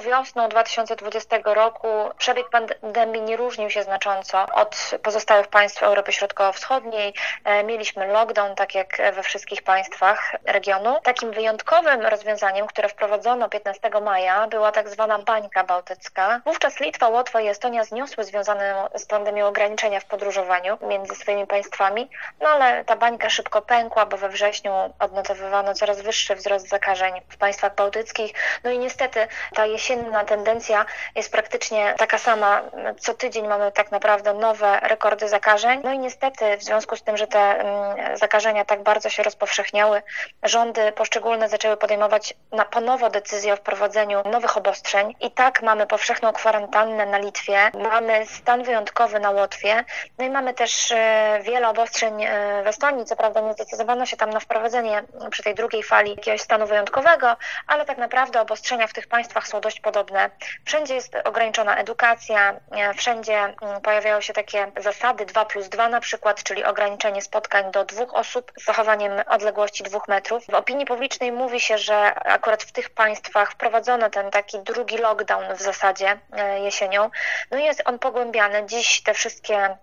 Wiosną 0.00 0.48
2020 0.48 1.38
roku 1.44 1.88
przebieg 2.18 2.46
pandemii 2.50 3.22
nie 3.22 3.36
różnił 3.36 3.70
się 3.70 3.82
znacząco 3.82 4.46
od 4.52 4.90
pozostałych 5.02 5.48
państw 5.48 5.82
Europy 5.82 6.12
Środkowo-Wschodniej. 6.12 7.14
E, 7.44 7.64
mieliśmy 7.64 8.06
lockdown, 8.06 8.54
tak 8.54 8.74
jak 8.74 8.96
we 9.14 9.22
wszystkich 9.22 9.62
państwach 9.62 10.36
regionu. 10.44 10.98
Takim 11.02 11.32
wyjątkowym 11.32 12.00
rozwiązaniem, 12.00 12.66
które 12.66 12.88
wprowadzono 12.88 13.48
15 13.48 13.90
maja, 14.02 14.46
była 14.46 14.72
tak 14.72 14.88
zwana 14.88 15.18
bańka 15.18 15.64
bałtycka. 15.64 16.40
Wówczas 16.44 16.80
Litwa, 16.80 17.08
Łotwa 17.08 17.40
i 17.40 17.48
Estonia 17.48 17.84
zniosły 17.84 18.24
związane 18.24 18.88
z 18.94 19.06
pandemią 19.06 19.46
ograniczenia 19.46 20.00
w 20.00 20.04
podróżowaniu 20.04 20.78
między 20.82 21.14
swoimi 21.14 21.46
państwami, 21.46 22.10
no 22.40 22.48
ale 22.48 22.84
ta 22.84 22.96
bańka 22.96 23.30
szybko 23.30 23.62
pękła, 23.62 24.06
bo 24.06 24.16
we 24.16 24.28
wrześniu 24.28 24.72
odnotowywano 24.98 25.74
coraz 25.74 26.00
wyższy 26.00 26.34
wzrost 26.34 26.68
zakażeń 26.68 27.14
w 27.28 27.36
państwach 27.36 27.74
bałtyckich. 27.74 28.34
No 28.64 28.70
i 28.70 28.78
niestety 28.78 29.28
ta 29.54 29.63
jesienna 29.66 30.24
tendencja 30.24 30.86
jest 31.14 31.32
praktycznie 31.32 31.94
taka 31.98 32.18
sama. 32.18 32.62
Co 32.98 33.14
tydzień 33.14 33.48
mamy 33.48 33.72
tak 33.72 33.90
naprawdę 33.90 34.34
nowe 34.34 34.80
rekordy 34.82 35.28
zakażeń. 35.28 35.80
No 35.84 35.92
i 35.92 35.98
niestety 35.98 36.56
w 36.56 36.62
związku 36.62 36.96
z 36.96 37.02
tym, 37.02 37.16
że 37.16 37.26
te 37.26 37.38
mm, 37.38 38.16
zakażenia 38.18 38.64
tak 38.64 38.82
bardzo 38.82 39.10
się 39.10 39.22
rozpowszechniały, 39.22 40.02
rządy 40.42 40.92
poszczególne 40.92 41.48
zaczęły 41.48 41.76
podejmować 41.76 42.34
na 42.52 42.64
ponowo 42.64 43.10
decyzję 43.10 43.52
o 43.52 43.56
wprowadzeniu 43.56 44.22
nowych 44.30 44.56
obostrzeń. 44.56 45.14
I 45.20 45.30
tak 45.30 45.62
mamy 45.62 45.86
powszechną 45.86 46.32
kwarantannę 46.32 47.06
na 47.06 47.18
Litwie, 47.18 47.70
mamy 47.74 48.26
stan 48.26 48.62
wyjątkowy 48.62 49.20
na 49.20 49.30
Łotwie, 49.30 49.84
no 50.18 50.24
i 50.24 50.30
mamy 50.30 50.54
też 50.54 50.92
e, 50.92 51.40
wiele 51.42 51.68
obostrzeń 51.68 52.24
e, 52.24 52.62
w 52.64 52.66
Estonii. 52.66 53.04
Co 53.04 53.16
prawda 53.16 53.40
nie 53.40 53.52
zdecydowano 53.52 54.06
się 54.06 54.16
tam 54.16 54.30
na 54.30 54.40
wprowadzenie 54.40 55.02
przy 55.30 55.42
tej 55.42 55.54
drugiej 55.54 55.82
fali 55.82 56.10
jakiegoś 56.10 56.40
stanu 56.40 56.66
wyjątkowego, 56.66 57.36
ale 57.66 57.84
tak 57.84 57.98
naprawdę 57.98 58.40
obostrzenia 58.40 58.86
w 58.86 58.92
tych 58.92 59.06
państwach 59.06 59.48
są 59.48 59.53
dość 59.60 59.80
podobne. 59.80 60.30
Wszędzie 60.64 60.94
jest 60.94 61.16
ograniczona 61.24 61.76
edukacja, 61.76 62.60
e, 62.70 62.94
wszędzie 62.94 63.34
mm, 63.34 63.80
pojawiają 63.82 64.20
się 64.20 64.32
takie 64.32 64.72
zasady 64.76 65.26
2 65.26 65.44
plus 65.44 65.68
2 65.68 65.88
na 65.88 66.00
przykład, 66.00 66.42
czyli 66.42 66.64
ograniczenie 66.64 67.22
spotkań 67.22 67.72
do 67.72 67.84
dwóch 67.84 68.14
osób 68.14 68.52
z 68.56 68.64
zachowaniem 68.64 69.12
odległości 69.26 69.84
dwóch 69.84 70.08
metrów. 70.08 70.46
W 70.46 70.54
opinii 70.54 70.86
publicznej 70.86 71.32
mówi 71.32 71.60
się, 71.60 71.78
że 71.78 72.14
akurat 72.14 72.62
w 72.62 72.72
tych 72.72 72.90
państwach 72.90 73.52
wprowadzono 73.52 74.10
ten 74.10 74.30
taki 74.30 74.58
drugi 74.58 74.98
lockdown 74.98 75.56
w 75.56 75.62
zasadzie 75.62 76.18
e, 76.32 76.60
jesienią. 76.60 77.10
No 77.50 77.58
i 77.58 77.64
jest 77.64 77.82
on 77.84 77.98
pogłębiany. 77.98 78.66
Dziś 78.66 79.02
te 79.02 79.14
wszystkie 79.14 79.76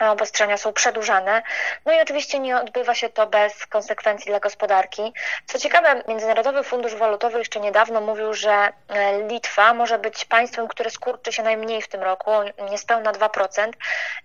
obostrzenia 0.00 0.56
są 0.56 0.72
przedłużane. 0.72 1.42
No 1.84 1.92
i 1.92 2.00
oczywiście 2.00 2.38
nie 2.38 2.56
odbywa 2.56 2.94
się 2.94 3.08
to 3.08 3.26
bez 3.26 3.66
konsekwencji 3.66 4.30
dla 4.30 4.40
gospodarki. 4.40 5.12
Co 5.46 5.58
ciekawe, 5.58 6.02
Międzynarodowy 6.08 6.62
Fundusz 6.62 6.94
Walutowy 6.94 7.38
jeszcze 7.38 7.60
niedawno 7.60 8.00
mówił, 8.00 8.34
że 8.34 8.72
e, 8.88 9.22
Litwa 9.28 9.74
może 9.74 9.98
być 9.98 10.24
państwem, 10.24 10.68
które 10.68 10.90
skurczy 10.90 11.32
się 11.32 11.42
najmniej 11.42 11.82
w 11.82 11.88
tym 11.88 12.02
roku, 12.02 12.30
niespełna 12.70 13.12
2%. 13.12 13.72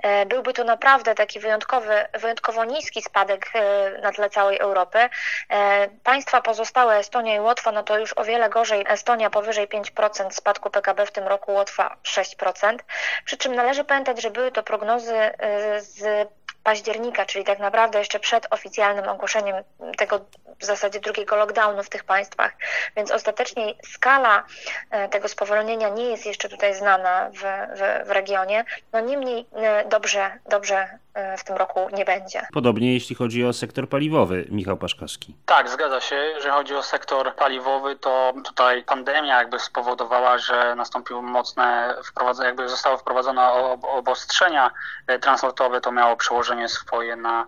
E, 0.04 0.25
byłby 0.25 0.54
to 0.54 0.63
naprawdę 0.63 1.16
taki 1.16 1.40
wyjątkowy, 1.40 2.08
wyjątkowo 2.13 2.66
niski 2.66 3.01
spadek 3.01 3.50
e, 3.54 3.92
na 4.01 4.12
tle 4.12 4.30
całej 4.30 4.58
Europy. 4.58 5.10
Państwa 6.04 6.42
pozostałe, 6.42 6.98
Estonia 6.98 7.36
i 7.36 7.40
Łotwa, 7.40 7.72
no 7.72 7.84
to 7.84 8.00
już 8.00 8.18
o 8.18 8.24
wiele 8.24 8.50
gorzej. 8.50 8.86
Estonia 8.88 9.30
powyżej 9.30 9.68
5% 9.68 10.32
spadku 10.32 10.70
PKB 10.70 11.06
w 11.06 11.12
tym 11.12 11.28
roku, 11.28 11.54
Łotwa 11.54 11.96
6%. 12.04 12.78
Przy 13.25 13.38
czym 13.38 13.56
należy 13.56 13.84
pamiętać, 13.84 14.22
że 14.22 14.32
były 14.32 14.51
to 14.51 14.63
prognozy 14.63 15.32
z 15.80 16.30
października, 16.63 17.25
czyli 17.25 17.46
tak 17.46 17.60
naprawdę 17.60 18.00
jeszcze 18.00 18.20
przed 18.20 18.48
oficjalnym 18.50 19.10
ogłoszeniem 19.10 19.56
tego 19.98 20.25
w 20.62 20.65
zasadzie 20.65 21.00
drugiego 21.00 21.36
lockdownu 21.36 21.84
w 21.84 21.89
tych 21.89 22.03
państwach. 22.03 22.51
Więc 22.96 23.12
ostatecznie 23.12 23.74
skala 23.84 24.44
e, 24.89 25.10
tego 25.10 25.27
spowolnienia 25.27 25.89
nie 25.89 26.06
jest 26.06 26.25
jeszcze 26.25 26.50
tutaj 26.50 26.75
znana 26.75 27.30
w, 27.30 27.41
w, 27.80 28.08
w 28.08 28.12
regionie. 28.12 28.65
No 28.94 29.00
niemniej 29.00 29.46
e, 29.53 29.86
dobrze, 29.89 30.32
dobrze 30.50 31.00
e, 31.13 31.38
w 31.38 31.44
tym 31.44 31.56
roku 31.56 31.89
nie 31.94 32.06
będzie. 32.06 32.48
Podobnie 32.53 32.94
jeśli 32.94 33.15
chodzi 33.15 33.46
o 33.46 33.53
sektor 33.53 33.89
paliwowy, 33.89 34.46
Michał 34.50 34.77
Paszkowski. 34.77 35.36
Tak, 35.46 35.70
zgadza 35.70 36.01
się. 36.01 36.15
Jeżeli 36.15 36.53
chodzi 36.53 36.75
o 36.75 36.84
sektor 36.84 37.36
paliwowy, 37.36 37.96
to 37.96 38.34
tutaj 38.46 38.84
pandemia 38.84 39.38
jakby 39.38 39.60
spowodowała, 39.60 40.38
że 40.38 40.75
nastąpiły 40.75 41.22
mocne 41.22 41.96
wprowadzenie, 42.06 42.48
jakby 42.48 42.70
zostały 42.70 42.98
wprowadzone 42.98 43.51
obostrzenia 43.82 44.72
transportowe, 45.22 45.82
to 45.82 45.91
miało 45.91 46.15
przełożenie 46.15 46.70
swoje 46.70 47.15
na 47.15 47.48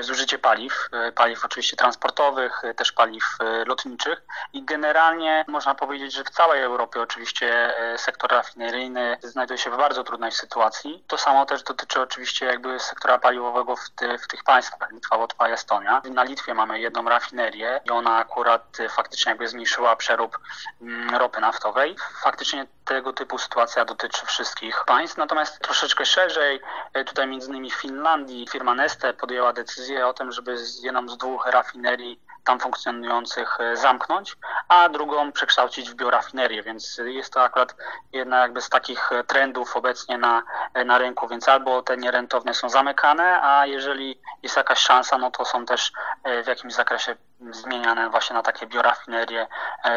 zużycie 0.00 0.38
paliw, 0.38 0.88
paliw 1.14 1.44
oczywiście 1.44 1.76
transportowych, 1.76 2.37
E, 2.38 2.74
też 2.74 2.92
paliw 2.92 3.24
e, 3.40 3.64
lotniczych 3.64 4.22
i 4.52 4.62
generalnie 4.62 5.44
można 5.48 5.74
powiedzieć, 5.74 6.14
że 6.14 6.24
w 6.24 6.30
całej 6.30 6.62
Europie 6.62 7.00
oczywiście 7.00 7.78
e, 7.78 7.98
sektor 7.98 8.30
rafineryjny 8.30 9.16
znajduje 9.22 9.58
się 9.58 9.70
w 9.70 9.76
bardzo 9.76 10.04
trudnej 10.04 10.32
sytuacji. 10.32 11.04
To 11.06 11.18
samo 11.18 11.46
też 11.46 11.62
dotyczy 11.62 12.00
oczywiście 12.00 12.46
jakby 12.46 12.80
sektora 12.80 13.18
paliwowego 13.18 13.76
w, 13.76 13.90
ty, 13.90 14.18
w 14.18 14.28
tych 14.28 14.44
państwach, 14.44 14.92
Litwa, 14.92 15.16
Łotwa 15.16 15.48
Estonia. 15.48 16.02
Na 16.04 16.22
Litwie 16.22 16.54
mamy 16.54 16.80
jedną 16.80 17.08
rafinerię 17.08 17.80
i 17.84 17.90
ona 17.90 18.16
akurat 18.16 18.78
faktycznie 18.90 19.30
jakby 19.30 19.48
zmniejszyła 19.48 19.96
przerób 19.96 20.38
mm, 20.82 21.14
ropy 21.14 21.40
naftowej. 21.40 21.96
Faktycznie 22.22 22.66
tego 22.84 23.12
typu 23.12 23.38
sytuacja 23.38 23.84
dotyczy 23.84 24.26
wszystkich 24.26 24.84
państw, 24.86 25.16
natomiast 25.16 25.58
troszeczkę 25.58 26.06
szerzej, 26.06 26.60
tutaj 27.06 27.26
między 27.26 27.48
innymi 27.48 27.70
w 27.70 27.74
Finlandii, 27.74 28.48
firma 28.52 28.74
Neste 28.74 29.14
podjęła 29.14 29.52
decyzję 29.52 30.06
o 30.06 30.12
tym, 30.12 30.32
żeby 30.32 30.58
z 30.58 30.82
jedną 30.82 31.08
z 31.08 31.18
dwóch 31.18 31.46
rafinerii 31.46 32.27
tam 32.48 32.60
funkcjonujących 32.60 33.60
e, 33.60 33.76
zamknąć, 33.76 34.36
a 34.68 34.88
drugą 34.88 35.32
przekształcić 35.32 35.90
w 35.90 35.94
biorafinerię, 35.94 36.62
więc 36.62 37.00
jest 37.04 37.32
to 37.32 37.42
akurat 37.42 37.76
jedna 38.12 38.38
jakby 38.38 38.60
z 38.60 38.68
takich 38.68 39.12
e, 39.12 39.24
trendów 39.24 39.76
obecnie 39.76 40.18
na, 40.18 40.42
e, 40.74 40.84
na 40.84 40.98
rynku, 40.98 41.28
więc 41.28 41.48
albo 41.48 41.82
te 41.82 41.96
nierentowne 41.96 42.54
są 42.54 42.68
zamykane, 42.68 43.42
a 43.42 43.66
jeżeli 43.66 44.20
jest 44.42 44.56
jakaś 44.56 44.78
szansa, 44.78 45.18
no 45.18 45.30
to 45.30 45.44
są 45.44 45.66
też 45.66 45.92
w 46.44 46.46
jakimś 46.46 46.74
zakresie 46.74 47.16
zmieniane 47.50 48.10
właśnie 48.10 48.34
na 48.34 48.42
takie 48.42 48.66
biorafinerie, 48.66 49.46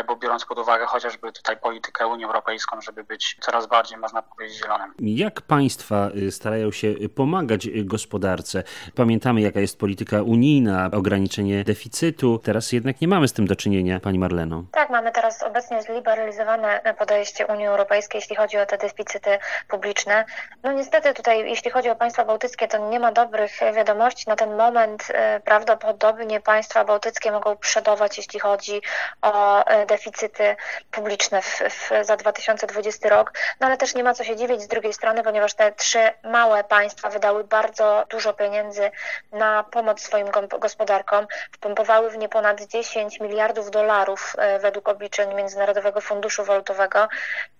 bo 0.08 0.16
biorąc 0.16 0.46
pod 0.46 0.60
uwagę 0.60 0.86
chociażby 0.86 1.32
tutaj 1.32 1.58
politykę 1.58 2.08
Unii 2.08 2.26
Europejską, 2.26 2.82
żeby 2.82 3.04
być 3.04 3.38
coraz 3.42 3.68
bardziej, 3.68 3.98
można 3.98 4.22
powiedzieć, 4.22 4.58
zielonym. 4.58 4.94
Jak 5.00 5.42
państwa 5.42 6.10
y, 6.16 6.32
starają 6.32 6.72
się 6.72 6.94
pomagać 7.16 7.68
gospodarce? 7.84 8.64
Pamiętamy, 8.96 9.42
jaka 9.42 9.60
jest 9.60 9.80
polityka 9.80 10.22
unijna, 10.22 10.90
ograniczenie 10.94 11.64
deficytu. 11.64 12.40
Teraz 12.44 12.72
jednak 12.72 13.02
nie 13.02 13.08
mamy 13.08 13.28
z 13.28 13.34
tym 13.34 13.48
do 13.48 13.56
czynienia, 13.56 14.00
pani 14.00 14.20
Marleno. 14.20 14.61
Tak, 14.72 14.90
mamy 14.90 15.12
teraz 15.12 15.44
obecnie 15.44 15.82
zliberalizowane 15.82 16.82
podejście 16.98 17.48
Unii 17.48 17.68
Europejskiej, 17.68 18.20
jeśli 18.20 18.36
chodzi 18.36 18.58
o 18.58 18.66
te 18.66 18.78
deficyty 18.78 19.40
publiczne. 19.68 20.26
No 20.64 20.72
niestety 20.72 21.14
tutaj, 21.14 21.50
jeśli 21.50 21.72
chodzi 21.72 21.90
o 21.90 21.96
państwa 21.96 22.26
bałtyckie, 22.26 22.68
to 22.68 22.78
nie 22.90 23.00
ma 23.00 23.12
dobrych 23.12 23.52
wiadomości. 23.76 24.30
Na 24.30 24.36
ten 24.36 24.56
moment 24.56 25.08
y, 25.10 25.40
prawdopodobnie 25.40 26.40
państwa 26.40 26.86
bałtyckie 26.86 27.32
mogą 27.32 27.58
przodować, 27.58 28.18
jeśli 28.18 28.40
chodzi 28.40 28.82
o 29.22 29.66
e, 29.66 29.86
deficyty 29.86 30.56
publiczne 30.92 31.42
w, 31.42 31.62
w, 31.70 31.90
za 32.02 32.18
2020 32.18 33.10
rok. 33.10 33.34
No 33.60 33.68
ale 33.68 33.78
też 33.78 33.96
nie 33.96 34.04
ma 34.04 34.14
co 34.14 34.24
się 34.24 34.36
dziwić 34.36 34.62
z 34.62 34.68
drugiej 34.68 34.94
strony, 34.94 35.24
ponieważ 35.24 35.54
te 35.54 35.72
trzy 35.72 36.00
małe 36.24 36.64
państwa 36.64 37.10
wydały 37.10 37.44
bardzo 37.44 38.06
dużo 38.10 38.34
pieniędzy 38.34 38.92
na 39.32 39.64
pomoc 39.64 40.02
swoim 40.02 40.28
gospodarkom. 40.60 41.28
Wpompowały 41.52 42.10
w 42.10 42.18
nie 42.18 42.30
ponad 42.30 42.62
10 42.62 43.20
miliardów 43.20 43.72
dolarów 43.72 44.36
e, 44.38 44.51
według 44.60 44.90
obliczeń 44.90 45.34
Międzynarodowego 45.34 46.02
Funduszu 46.02 46.44
Walutowego, 46.46 47.08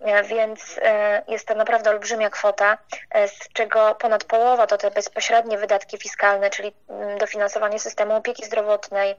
e, 0.00 0.22
więc 0.22 0.80
jest 1.28 1.48
to 1.48 1.54
naprawdę 1.54 1.90
olbrzymia 1.90 2.30
kwota, 2.30 2.78
z 3.26 3.48
czego 3.52 3.94
ponad 3.94 4.24
połowa 4.24 4.66
to 4.66 4.78
te 4.78 4.90
bezpośrednie 4.90 5.58
wydatki 5.58 5.98
fiskalne, 5.98 6.50
czyli 6.50 6.72
mm, 6.88 7.18
dofinansowanie 7.18 7.78
systemu 7.78 8.16
opieki 8.16 8.44
zdrowotnej, 8.44 9.16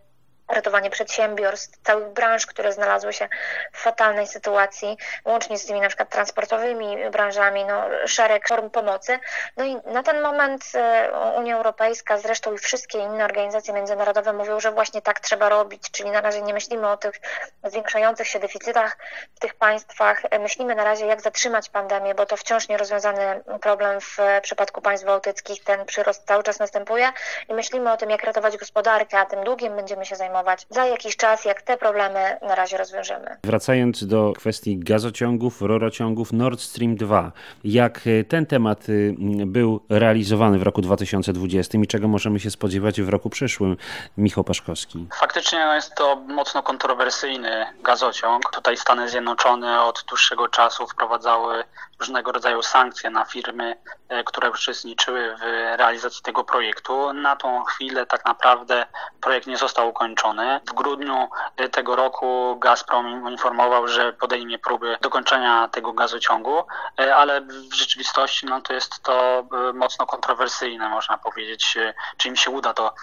ratowanie 0.48 0.90
przedsiębiorstw, 0.90 1.80
całych 1.84 2.08
branż, 2.08 2.46
które 2.46 2.74
znalazły 2.74 3.14
się 3.14 3.30
w 3.72 3.82
fatalnej 3.82 4.28
sytuacji, 4.28 4.98
łącznie 5.26 5.58
z 5.58 5.66
tymi 5.66 5.82
na 5.82 5.88
przykład 5.88 6.10
transportowymi 6.10 6.98
branżami, 7.12 7.66
no, 7.66 7.84
szereg 8.06 8.48
form 8.48 8.70
pomocy. 8.70 9.20
No 9.58 9.66
i 9.66 9.76
na 9.86 10.04
ten 10.04 10.22
moment 10.22 10.64
e, 10.76 11.12
Unia 11.38 11.58
Europejska, 11.58 12.18
zresztą 12.18 12.54
i 12.54 12.58
wszystkie 12.58 13.00
inne 13.00 13.26
organizacje 13.26 13.74
międzynarodowe 13.74 14.34
mówią, 14.34 14.60
że 14.60 14.72
właśnie 14.72 15.02
tak 15.02 15.20
trzeba 15.20 15.50
robić, 15.50 15.92
czyli 15.92 16.12
na 16.12 16.22
razie 16.22 16.42
nie 16.42 16.54
myślimy 16.54 16.90
o 16.90 16.98
tych 16.98 17.22
zwiększających 17.64 18.28
się 18.28 18.40
deficytach 18.40 18.98
w 19.36 19.40
tych 19.40 19.56
państwach, 19.56 20.22
e, 20.30 20.40
myślimy 20.40 20.76
na 20.76 20.84
razie 20.84 21.06
jak 21.06 21.22
zatrzymać 21.22 21.70
pandemię, 21.70 22.16
bo 22.16 22.26
to 22.26 22.38
wciąż 22.38 22.68
nierozwiązany 22.68 23.44
problem 23.62 24.02
w 24.02 24.18
przypadku 24.42 24.82
państw 24.82 25.06
bałtyckich, 25.06 25.64
ten 25.64 25.86
przyrost 25.86 26.28
cały 26.28 26.44
czas 26.44 26.60
następuje 26.60 27.12
i 27.50 27.54
myślimy 27.54 27.92
o 27.92 27.98
tym 27.98 28.10
jak 28.10 28.24
ratować 28.24 28.58
gospodarkę, 28.58 29.20
a 29.20 29.26
tym 29.26 29.44
długiem 29.44 29.76
będziemy 29.76 30.06
się 30.06 30.16
zajmować 30.16 30.33
informować 30.34 30.66
za 30.70 30.86
jakiś 30.86 31.18
czas, 31.18 31.46
jak 31.46 31.62
te 31.62 31.78
problemy 31.78 32.38
na 32.42 32.56
razie 32.56 32.78
rozwiążemy. 32.78 33.38
Wracając 33.44 34.08
do 34.08 34.34
kwestii 34.38 34.78
gazociągów, 34.78 35.62
rurociągów 35.62 36.34
Nord 36.34 36.62
Stream 36.62 36.96
2, 36.96 37.32
jak 37.64 38.00
e, 38.08 38.24
ten 38.24 38.46
temat 38.46 38.90
y, 38.90 39.16
był 39.46 39.86
realizowany 39.90 40.60
w 40.60 40.64
roku 40.64 40.82
2020 40.82 41.78
i 41.78 41.88
czego 41.88 42.08
możemy 42.08 42.40
się 42.40 42.52
spodziewać 42.52 43.02
w 43.02 43.10
roku 43.10 43.30
przyszłym? 43.30 43.78
Michał 44.18 44.44
Paszkowski. 44.44 45.08
Faktycznie 45.20 45.66
no, 45.66 45.76
jest 45.76 45.96
to 45.96 46.16
mocno 46.16 46.64
kontrowersyjny 46.64 47.66
gazociąg. 47.84 48.52
Tutaj 48.52 48.78
Stany 48.78 49.10
Zjednoczone 49.10 49.82
od 49.82 50.04
dłuższego 50.08 50.48
czasu 50.48 50.88
wprowadzały 50.88 51.64
różnego 52.00 52.32
rodzaju 52.32 52.62
sankcje 52.62 53.10
na 53.10 53.26
firmy, 53.26 53.76
e, 54.10 54.24
które 54.24 54.52
uczestniczyły 54.52 55.36
w 55.36 55.42
realizacji 55.78 56.24
tego 56.24 56.44
projektu. 56.44 57.14
Na 57.14 57.36
tą 57.36 57.64
chwilę 57.64 58.06
tak 58.06 58.26
naprawdę 58.26 58.86
projekt 59.22 59.48
nie 59.48 59.58
został 59.58 59.90
ukończony. 59.90 60.23
W 60.70 60.74
grudniu 60.74 61.30
e, 61.58 61.70
tego 61.70 61.96
roku 61.96 62.58
Gazprom 62.60 63.30
informował, 63.30 63.88
że 63.88 64.14
podejmie 64.14 64.60
próby 64.60 64.98
dokończenia 65.02 65.68
tego 65.68 65.94
gazociągu, 65.94 66.64
e, 67.00 67.16
ale 67.16 67.42
w 67.42 67.74
rzeczywistości 67.74 68.46
no, 68.46 68.62
to 68.62 68.74
jest 68.74 69.04
to 69.04 69.44
mocno 69.74 70.06
kontrowersyjne, 70.06 70.90
można 70.90 71.18
powiedzieć, 71.18 71.78
czy 72.18 72.28
im 72.28 72.36
się 72.36 72.52
uda 72.52 72.74
to 72.74 72.94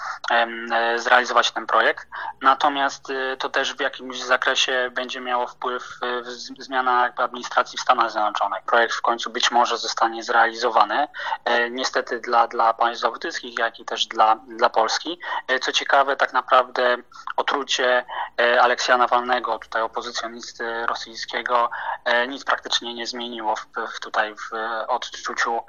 zrealizować 0.96 1.50
ten 1.50 1.66
projekt. 1.66 2.08
Natomiast 2.42 3.12
to 3.38 3.48
też 3.48 3.74
w 3.74 3.80
jakimś 3.80 4.22
zakresie 4.22 4.90
będzie 4.94 5.20
miało 5.20 5.46
wpływ 5.46 5.82
zmiana 6.58 7.12
administracji 7.16 7.78
w 7.78 7.80
Stanach 7.80 8.10
Zjednoczonych. 8.10 8.62
Projekt 8.62 8.94
w 8.94 9.02
końcu 9.02 9.30
być 9.30 9.50
może 9.50 9.78
zostanie 9.78 10.22
zrealizowany. 10.22 11.08
E, 11.44 11.70
niestety 11.70 12.20
dla, 12.20 12.48
dla 12.48 12.74
państw 12.74 13.02
bałtyckich, 13.02 13.58
jak 13.58 13.80
i 13.80 13.84
też 13.84 14.06
dla, 14.06 14.36
dla 14.36 14.70
Polski. 14.70 15.18
E, 15.48 15.58
co 15.58 15.72
ciekawe, 15.72 16.16
tak 16.16 16.32
naprawdę 16.32 16.96
otrucie 17.36 18.04
e, 18.40 18.62
Aleksja 18.62 18.96
Nawalnego, 18.96 19.58
tutaj 19.58 19.82
opozycjonisty 19.82 20.86
rosyjskiego, 20.86 21.70
nic 22.28 22.44
praktycznie 22.44 22.94
nie 22.94 23.06
zmieniło 23.06 23.56
w, 23.56 23.66
w 23.96 24.00
tutaj 24.00 24.34
w 24.34 24.50
odczuciu, 24.88 25.60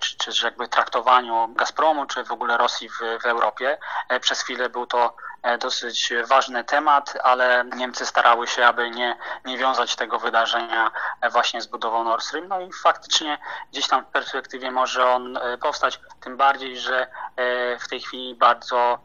czy, 0.00 0.16
czy 0.16 0.44
jakby 0.44 0.68
traktowaniu 0.68 1.48
Gazpromu, 1.56 2.06
czy 2.06 2.24
w 2.24 2.32
ogóle 2.32 2.56
Rosji 2.56 2.88
w, 2.88 3.22
w 3.22 3.26
Europie. 3.26 3.78
Przez 4.20 4.42
chwilę 4.42 4.68
był 4.68 4.86
to 4.86 5.14
dosyć 5.58 6.12
ważny 6.26 6.64
temat, 6.64 7.14
ale 7.22 7.64
Niemcy 7.76 8.06
starały 8.06 8.46
się, 8.46 8.66
aby 8.66 8.90
nie, 8.90 9.16
nie 9.44 9.58
wiązać 9.58 9.96
tego 9.96 10.18
wydarzenia 10.18 10.90
właśnie 11.32 11.62
z 11.62 11.66
budową 11.66 12.04
Nord 12.04 12.24
Stream. 12.24 12.48
No 12.48 12.60
i 12.60 12.72
faktycznie 12.72 13.38
gdzieś 13.72 13.88
tam 13.88 14.04
w 14.04 14.08
perspektywie 14.08 14.70
może 14.70 15.06
on 15.06 15.36
e, 15.36 15.58
powstać, 15.58 16.00
tym 16.20 16.36
bardziej, 16.36 16.78
że 16.78 17.06
e, 17.36 17.78
w 17.78 17.88
tej 17.88 18.00
chwili 18.00 18.34
bardzo 18.34 18.98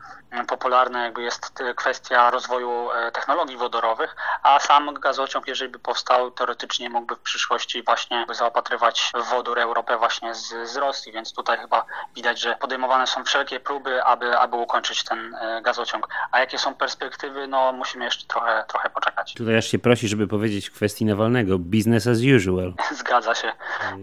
popularna 0.47 1.03
jakby 1.03 1.21
jest 1.21 1.63
kwestia 1.75 2.31
rozwoju 2.31 2.91
e, 2.91 3.11
technologii 3.11 3.57
wodorowych, 3.57 4.15
a 4.43 4.59
sam 4.59 4.93
gazociąg, 4.93 5.47
jeżeli 5.47 5.71
by 5.71 5.79
powstał, 5.79 6.31
teoretycznie 6.31 6.89
mógłby 6.89 7.15
w 7.15 7.19
przyszłości 7.19 7.83
właśnie 7.83 8.25
zaopatrywać 8.31 9.11
w 9.15 9.29
wodór 9.29 9.59
Europę 9.59 9.97
właśnie 9.97 10.35
z, 10.35 10.53
z 10.63 10.77
Rosji, 10.77 11.11
więc 11.11 11.33
tutaj 11.33 11.57
chyba 11.57 11.85
widać, 12.15 12.39
że 12.39 12.55
podejmowane 12.55 13.07
są 13.07 13.23
wszelkie 13.23 13.59
próby, 13.59 14.03
aby, 14.03 14.37
aby 14.37 14.55
ukończyć 14.55 15.03
ten 15.03 15.35
e, 15.35 15.61
gazociąg. 15.61 16.07
A 16.31 16.39
jakie 16.39 16.57
są 16.57 16.75
perspektywy, 16.75 17.47
no 17.47 17.71
musimy 17.71 18.05
jeszcze 18.05 18.27
trochę, 18.27 18.63
trochę 18.67 18.89
poczekać. 18.89 19.33
Tutaj 19.33 19.57
aż 19.57 19.65
się 19.65 19.79
prosi, 19.79 20.07
żeby 20.07 20.27
powiedzieć 20.27 20.69
w 20.69 20.73
kwestii 20.73 21.05
Nawalnego, 21.05 21.59
business 21.59 22.07
as 22.07 22.17
usual. 22.37 22.73
Zgadza 22.99 23.35
się, 23.35 23.51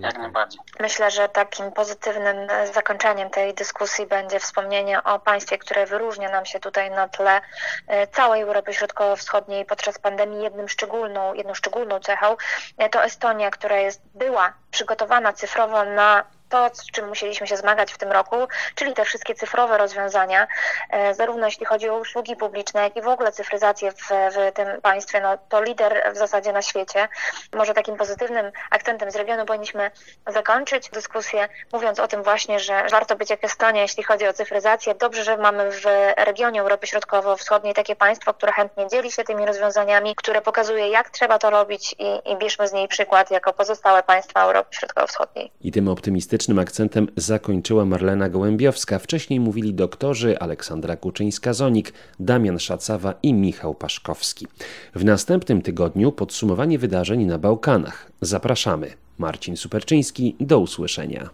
jak 0.01 0.19
najbardziej. 0.19 0.61
Myślę, 0.81 1.11
że 1.11 1.29
takim 1.29 1.73
pozytywnym 1.73 2.37
zakończeniem 2.75 3.31
tej 3.31 3.55
dyskusji 3.55 4.07
będzie 4.07 4.41
wspomnienie 4.41 5.03
o 5.03 5.19
państwie, 5.19 5.59
które 5.59 5.87
wyróżnia 5.87 6.14
wyróżnia 6.15 6.37
nam 6.37 6.47
się 6.47 6.61
tutaj 6.61 6.91
na 6.91 7.09
tle 7.09 7.41
e, 7.87 8.07
całej 8.07 8.43
Europy 8.43 8.75
Środkowo-Wschodniej 8.75 9.65
podczas 9.65 9.99
pandemii 9.99 10.43
jednym 10.43 10.69
szczególną, 10.69 11.35
jedną 11.35 11.55
szczególną 11.55 12.01
cechą 12.01 12.37
e, 12.79 12.89
to 12.89 13.05
Estonia, 13.05 13.51
która 13.51 13.77
jest, 13.77 14.01
była 14.15 14.53
przygotowana 14.71 15.33
cyfrowo 15.33 15.85
na 15.85 16.25
to, 16.55 16.71
z 16.75 16.91
czym 16.91 17.09
musieliśmy 17.09 17.47
się 17.47 17.57
zmagać 17.57 17.93
w 17.93 17.99
tym 17.99 18.13
roku, 18.13 18.37
czyli 18.75 18.95
te 18.95 19.05
wszystkie 19.05 19.35
cyfrowe 19.35 19.79
rozwiązania, 19.79 20.47
e, 20.91 21.15
zarówno 21.15 21.47
jeśli 21.47 21.67
chodzi 21.67 21.89
o 21.89 21.99
usługi 21.99 22.37
publiczne, 22.37 22.83
jak 22.83 22.97
i 22.97 23.03
w 23.03 23.09
ogóle 23.09 23.33
cyfryzację 23.33 23.93
w, 23.93 24.09
w 24.11 24.53
tym 24.55 24.81
państwie, 24.83 25.21
no 25.21 25.39
to 25.49 25.63
lider 25.63 26.13
w 26.15 26.17
zasadzie 26.17 26.53
na 26.53 26.63
świecie. 26.63 27.09
Może 27.55 27.75
takim 27.75 27.97
pozytywnym 27.97 28.53
akcentem 28.71 29.11
z 29.11 29.17
regionu 29.17 29.47
powinniśmy 29.47 29.91
zakończyć 30.27 30.91
dyskusję, 30.91 31.49
mówiąc 31.73 32.01
o 32.01 32.09
tym 32.09 32.23
właśnie, 32.23 32.61
że 32.61 32.87
warto 32.91 33.17
być 33.17 33.31
jak 33.31 33.45
Estonia, 33.45 33.83
jeśli 33.83 34.03
chodzi 34.03 34.27
o 34.27 34.33
cyfryzację. 34.33 34.95
Dobrze, 34.95 35.25
że 35.25 35.37
mamy 35.37 35.71
w 35.71 35.85
regionie 36.17 36.61
Europy 36.61 36.87
Środkowo-Wschodniej 36.87 37.75
takie 37.75 37.97
państwo, 37.97 38.35
które 38.35 38.53
chętnie 38.53 38.89
dzieli 38.89 39.13
się 39.13 39.25
tymi 39.25 39.47
rozwiązaniami, 39.47 40.15
które 40.15 40.43
pokazuje, 40.43 40.89
jak 40.89 41.11
trzeba 41.11 41.39
to 41.39 41.51
robić 41.51 41.95
i, 41.99 42.31
i 42.33 42.37
bierzmy 42.37 42.69
z 42.69 42.73
niej 42.73 42.89
przykład 42.89 43.31
jako 43.31 43.53
pozostałe 43.53 44.03
państwa 44.03 44.43
Europy 44.43 44.69
Środkowo-Wschodniej. 44.77 45.51
I 45.61 45.73
tym 45.73 45.89
optymistycznym 45.89 46.44
politycznym 46.45 46.59
akcentem 46.59 47.09
zakończyła 47.17 47.85
Marlena 47.85 48.29
Gołębiowska. 48.29 48.99
Wcześniej 48.99 49.41
mówili 49.41 49.75
doktorzy 49.75 50.39
Aleksandra 50.39 50.97
Kuczyńska-Zonik, 50.97 51.93
Damian 52.21 52.59
Szacawa 52.59 53.15
i 53.23 53.35
Michał 53.35 53.75
Paszkowski. 53.75 54.47
W 54.95 55.05
następnym 55.05 55.63
tygodniu 55.63 56.13
podsumowanie 56.13 56.79
wydarzeń 56.79 57.25
na 57.25 57.39
Bałkanach. 57.39 58.11
Zapraszamy. 58.21 58.91
Marcin 59.19 59.57
Superczyński, 59.57 60.37
do 60.41 60.59
usłyszenia. 60.59 61.31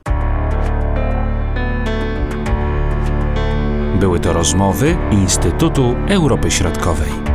Były 4.01 4.21
to 4.21 4.33
rozmowy 4.33 4.97
Instytutu 5.13 5.95
Europy 6.09 6.51
Środkowej. 6.51 7.30